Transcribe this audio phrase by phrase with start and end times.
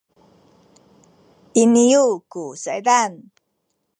[1.61, 3.13] iniyu ku saydan